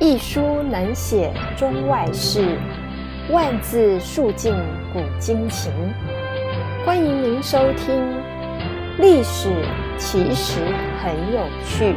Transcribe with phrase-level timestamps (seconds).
[0.00, 2.56] 一书能写中外事，
[3.32, 4.54] 万字述尽
[4.92, 5.72] 古今情。
[6.86, 7.96] 欢迎您收听
[9.00, 9.50] 《历史
[9.98, 10.60] 其实
[11.02, 11.94] 很有趣》。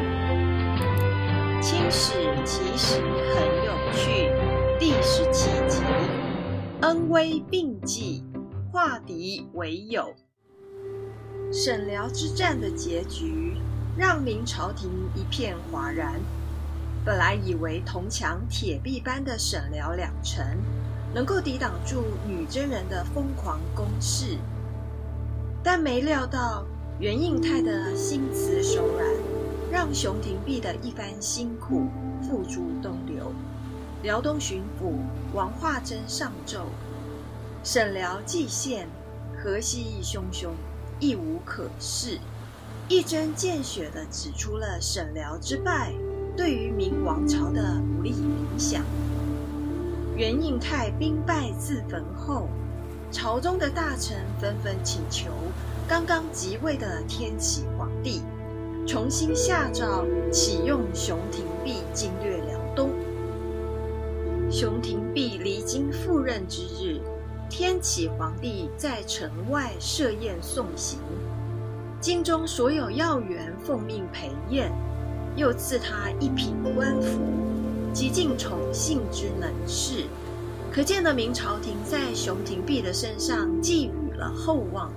[1.61, 2.99] 清史其实
[3.35, 4.31] 很有趣。
[4.79, 5.83] 第十七集：
[6.81, 8.23] 恩威并济，
[8.71, 10.11] 化敌为友。
[11.53, 13.57] 沈辽之战的结局
[13.95, 16.19] 让明朝廷一片哗然。
[17.03, 20.45] 本来以为铜墙铁壁般的沈辽两城
[21.13, 24.37] 能够抵挡住女真人的疯狂攻势，
[25.63, 26.63] 但没料到
[26.99, 29.05] 袁应泰的心慈手软，
[29.71, 31.87] 让熊廷弼的一番辛苦
[32.21, 33.33] 付诸东流。
[34.03, 34.93] 辽东巡抚
[35.33, 36.67] 王化贞上奏，
[37.63, 38.87] 沈辽蓟县，
[39.37, 40.49] 河西汹汹。
[40.99, 42.19] 亦无可事，
[42.87, 45.93] 一针见血地指出了沈辽之败
[46.35, 48.83] 对于明王朝的不利影响。
[50.15, 52.47] 袁应泰兵败自焚后，
[53.11, 55.29] 朝中的大臣纷纷请求
[55.87, 58.21] 刚刚即位的天启皇帝
[58.87, 62.89] 重新下诏启用熊廷弼经略辽东。
[64.49, 66.99] 熊廷弼离京赴任之日。
[67.49, 70.99] 天启皇帝在城外设宴送行，
[71.99, 74.71] 京中所有要员奉命陪宴，
[75.35, 77.19] 又赐他一品官服，
[77.93, 80.05] 极尽宠幸之能事。
[80.71, 84.91] 可见得明朝廷在熊廷弼的身上寄予了厚望。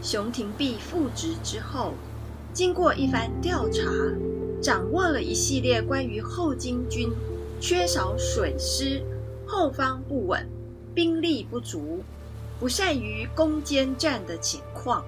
[0.00, 1.94] 熊廷弼复职之后，
[2.52, 3.90] 经过一番调查，
[4.60, 7.10] 掌握了一系列关于后金军
[7.60, 9.02] 缺少水师、
[9.46, 10.48] 后方不稳。
[10.94, 12.00] 兵力不足，
[12.60, 15.02] 不善于攻坚战的情况。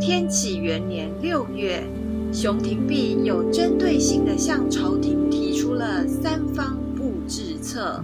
[0.00, 1.84] 天启元年六月，
[2.34, 8.02] 熊廷弼有针对性地向朝廷提出了三方布置策：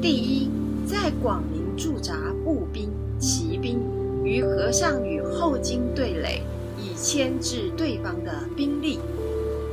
[0.00, 0.48] 第一，
[0.86, 2.88] 在广宁驻扎步兵、
[3.18, 3.80] 骑兵
[4.22, 6.40] 于河上与后金对垒，
[6.78, 9.00] 以牵制对方的兵力；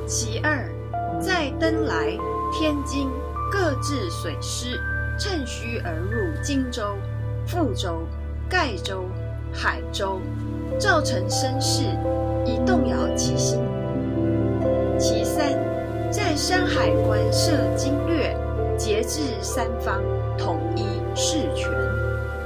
[0.07, 0.67] 其二，
[1.21, 2.17] 在登莱、
[2.51, 3.07] 天津
[3.51, 4.79] 各置水师。
[5.17, 6.97] 趁虚而入荆州、
[7.47, 8.01] 富州、
[8.49, 9.05] 盖州、
[9.53, 10.19] 海州，
[10.77, 11.83] 造成声势，
[12.45, 13.59] 以动摇其心。
[14.97, 15.51] 其三，
[16.09, 18.35] 在山海关设经略，
[18.77, 20.01] 节制三方，
[20.37, 20.83] 统一
[21.13, 21.69] 事权。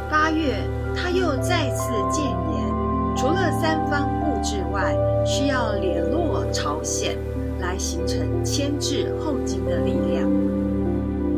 [0.10, 0.56] 八月，
[0.96, 7.16] 他又再次谏言，除了三方布置外，需要联络朝鲜，
[7.60, 10.28] 来形成牵制后金的力量。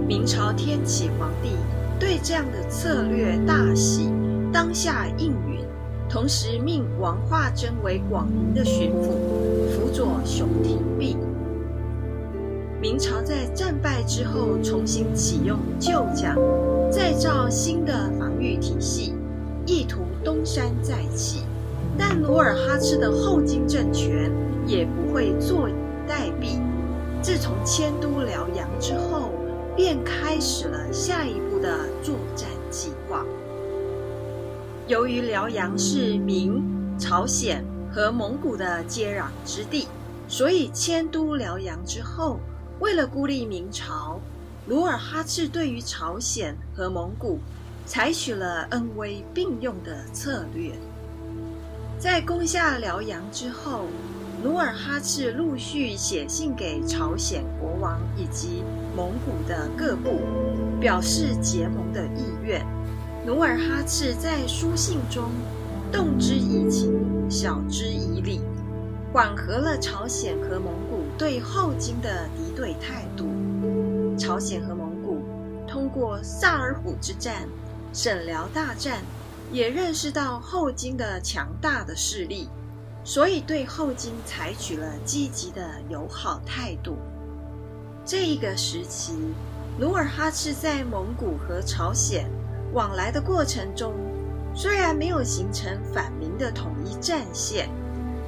[0.07, 1.49] 明朝天启皇帝
[1.99, 4.09] 对这样的策略大喜，
[4.53, 5.60] 当下应允，
[6.11, 9.13] 同时命王化贞为广宁的巡抚，
[9.71, 11.15] 辅佐熊廷弼。
[12.81, 16.35] 明朝在战败之后重新启用旧将，
[16.91, 19.15] 再造新的防御体系，
[19.65, 21.45] 意图东山再起。
[21.97, 24.29] 但努尔哈赤的后金政权
[24.67, 25.73] 也不会坐以
[26.05, 26.59] 待毙。
[27.21, 29.29] 自从迁都辽阳之后，
[29.77, 31.69] 便开始了下一步的
[32.03, 33.25] 作战计划。
[34.91, 36.61] 由于辽阳是明、
[36.99, 39.87] 朝鲜和蒙古的接壤之地，
[40.27, 42.41] 所以迁都辽阳之后，
[42.81, 44.19] 为了孤立明朝，
[44.65, 47.39] 努尔哈赤对于朝鲜和蒙古
[47.85, 50.73] 采取了恩威并用的策略。
[51.97, 53.85] 在攻下辽阳之后，
[54.43, 58.61] 努尔哈赤陆续写信给朝鲜国王以及
[58.93, 60.19] 蒙古的各部，
[60.81, 62.61] 表示结盟的意愿。
[63.23, 65.25] 努尔哈赤在书信中
[65.91, 66.91] 动之以情，
[67.29, 68.41] 晓之以理，
[69.13, 73.27] 缓和了朝鲜和蒙古对后金的敌对态度。
[74.17, 75.21] 朝鲜和蒙古
[75.67, 77.47] 通过萨尔浒之战、
[77.93, 79.03] 沈辽大战，
[79.51, 82.49] 也认识到后金的强大的势力。
[83.03, 86.97] 所以对后金采取了积极的友好态度。
[88.03, 89.13] 这一个时期，
[89.79, 92.27] 努尔哈赤在蒙古和朝鲜
[92.73, 93.93] 往来的过程中，
[94.53, 97.69] 虽然没有形成反明的统一战线，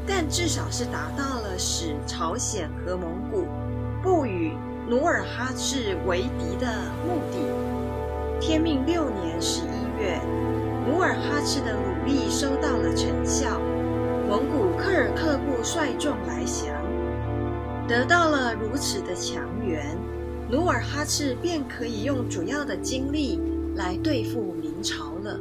[0.05, 3.45] 但至少是达到了使朝鲜和蒙古
[4.01, 4.51] 不与
[4.89, 6.67] 努尔哈赤为敌的
[7.07, 8.39] 目的。
[8.41, 10.19] 天命六年十一月，
[10.85, 13.61] 努尔哈赤的努力收到了成效。
[14.27, 16.75] 蒙古科尔克部率众来降，
[17.87, 19.85] 得到了如此的强援，
[20.49, 23.39] 努尔哈赤便可以用主要的精力
[23.75, 25.39] 来对付明朝了。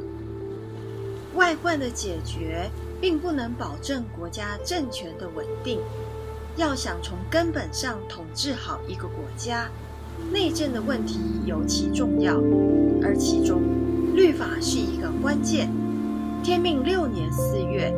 [1.35, 2.69] 外患的解决
[3.01, 5.79] 并不能保证国家政权的稳定，
[6.55, 9.69] 要想从根本上统治好一个国家，
[10.31, 12.35] 内政的问题尤其重要，
[13.01, 13.61] 而其中
[14.15, 15.69] 律法是一个关键。
[16.43, 17.91] 天命六年四月，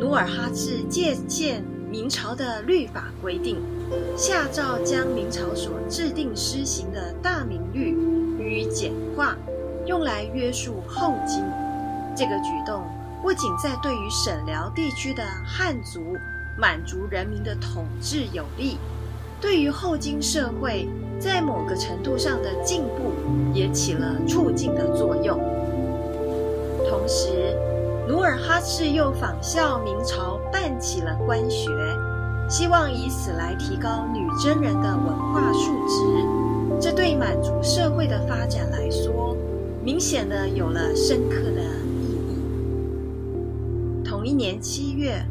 [0.00, 3.58] 努尔哈赤借鉴明朝的律法规定，
[4.16, 7.94] 下诏将明朝所制定施行的大明律
[8.38, 9.36] 予以简化，
[9.88, 11.42] 用来约束后金。
[12.14, 12.82] 这个举动
[13.22, 16.14] 不仅在对于沈辽地区的汉族、
[16.58, 18.76] 满族人民的统治有利，
[19.40, 20.86] 对于后金社会
[21.18, 23.12] 在某个程度上的进步
[23.54, 25.40] 也起了促进的作用。
[26.86, 27.56] 同时，
[28.06, 31.70] 努尔哈赤又仿效明朝办起了官学，
[32.46, 36.80] 希望以此来提高女真人的文化素质。
[36.80, 39.36] 这对满族社会的发展来说，
[39.88, 42.36] 明显的有了深刻的意义。
[44.04, 45.24] 同一年七月。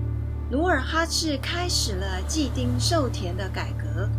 [0.50, 4.10] 努尔哈赤开始了祭丁授田的改革。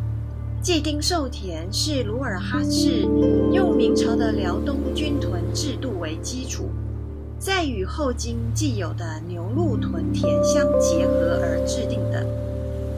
[0.63, 3.09] 祭丁授田是努尔哈赤
[3.51, 6.69] 用明朝的辽东军屯制度为基础，
[7.39, 12.25] 再与后金既有的牛鹿屯田相结合而制定的。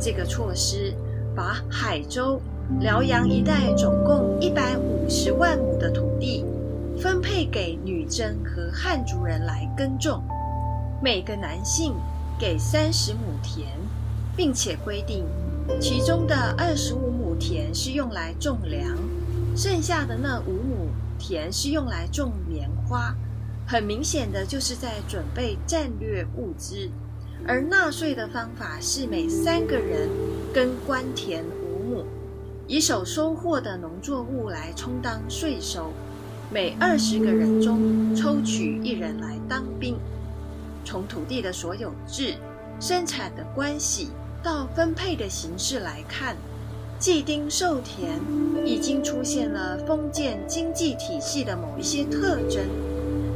[0.01, 0.93] 这个措施
[1.35, 2.39] 把海州、
[2.81, 6.10] 辽阳一带总共一百五十万亩的土
[7.41, 10.23] 配给女真和汉族人来耕种，
[11.03, 11.95] 每个男性。
[12.39, 13.67] 给三十亩田，
[14.35, 15.27] 并且规定，
[15.79, 18.97] 其中的二十五亩田是用来种粮，
[19.55, 20.89] 剩下的那五亩
[21.19, 23.15] 田是用来种棉花。
[23.67, 26.91] 很明显的就是在准备战略物资。
[27.47, 30.09] 而纳税的方法是每三个人
[30.53, 32.07] 耕官田五亩，
[32.67, 35.93] 以手收获的农作物来充当税收，
[36.53, 39.97] 每二十个人中抽取一人来当兵。
[40.85, 42.35] 从土地的所有制、
[42.81, 44.09] 生产的关系
[44.43, 46.37] 到分配的形式来看，
[46.99, 48.21] 计丁授田
[48.67, 52.65] 已经出现了封建经济体系的某一些特征。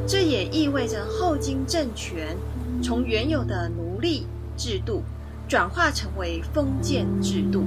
[0.05, 2.35] 这也意味着后金政权
[2.83, 4.27] 从原有的奴隶
[4.57, 5.03] 制度
[5.47, 7.63] 转化成为封建制度。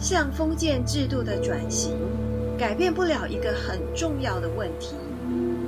[0.00, 1.92] 向封建制度的转型，
[2.58, 4.94] 改变不了一个很重要的问题，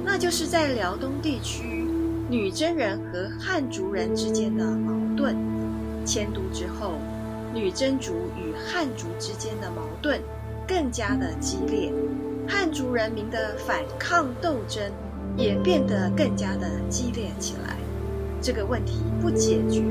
[0.05, 1.85] 那就是在辽东地区。
[2.29, 5.37] 女真人和汉族人之间的矛盾，
[6.05, 6.94] 迁都之后，
[7.55, 10.21] 女真族与汉族之间的矛盾
[10.67, 11.93] 更加的激烈，
[12.49, 14.83] 汉族人民的反抗斗争
[15.37, 17.77] 也变得更加的激烈起来。
[18.43, 19.83] 这个问题不解决，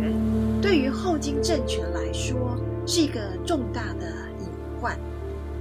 [0.62, 4.07] 对于后金政权来说是一个重大的
[4.42, 4.47] 隐
[4.81, 4.97] 患。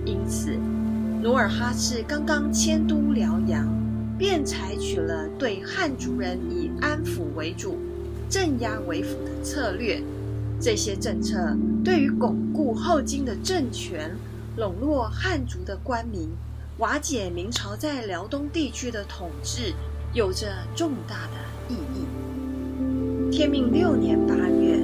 [0.04, 0.58] 因此，
[1.24, 3.66] 努尔哈赤刚刚迁都辽阳。
[4.16, 7.78] 便采取了对汉族人以安抚为主、
[8.28, 10.00] 镇压为辅的策略。
[10.60, 14.14] 这些政策对于巩固后金的政权、
[14.56, 16.28] 笼络汉族的官民、
[16.78, 19.72] 瓦解明朝在辽东地区的统治，
[20.12, 23.32] 有着重大的意义。
[23.32, 24.76] 天命六年八月，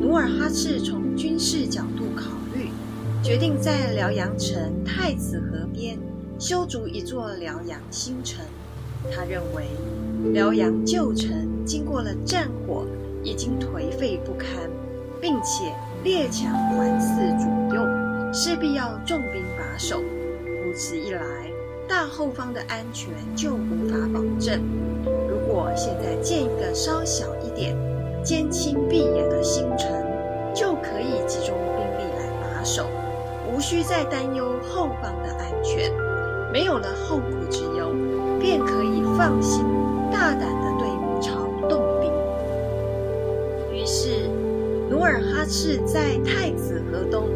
[0.00, 2.30] 努尔哈赤从军事角度考，
[3.22, 5.98] 决定在辽阳城太子河边
[6.38, 8.42] 修筑一座辽阳新城。
[9.14, 9.64] 他认为，
[10.32, 11.30] 辽阳旧城
[11.66, 12.86] 经过了战火，
[13.22, 14.48] 已经颓废不堪，
[15.20, 15.70] 并且
[16.02, 20.00] 列强环伺左右，势必要重兵把守。
[20.64, 21.22] 如此一来，
[21.86, 24.62] 大后方的安全就无法保证。
[25.04, 27.76] 如果现在建一个稍小一点、
[28.24, 29.90] 坚清闭眼的新城，
[33.70, 35.92] 需再担忧后方的安全，
[36.52, 37.94] 没有了后顾之忧。
[38.40, 39.64] 便可以放心
[40.10, 42.10] 大胆地对明朝动兵。
[43.72, 44.28] 于是，
[44.90, 47.28] 努尔哈赤在太子河东，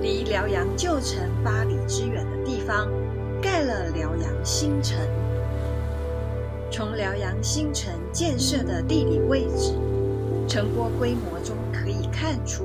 [0.00, 2.88] 离辽阳旧城八里之远的地方，
[3.42, 4.96] 盖了辽阳新城。
[6.70, 9.72] 从辽阳新城建设的地理位置、
[10.46, 12.64] 城郭规模中可以看出，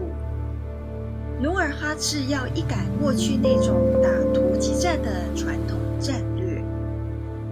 [1.41, 6.61] 努尔哈赤要一改过去那种打突击战的传统战略。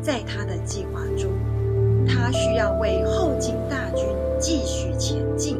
[0.01, 1.31] 在他的计划中，
[2.05, 4.05] 他需要为后金大军
[4.37, 5.57] 继续前进，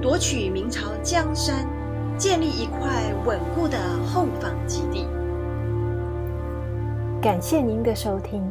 [0.00, 1.64] 夺取明朝江山，
[2.18, 5.06] 建立一块稳固的后方基地。
[7.20, 8.42] 感谢您的收听。